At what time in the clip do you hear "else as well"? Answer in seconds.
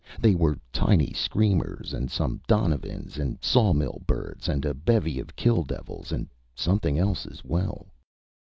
6.97-7.85